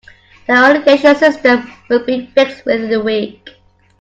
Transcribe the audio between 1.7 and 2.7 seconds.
will be fixed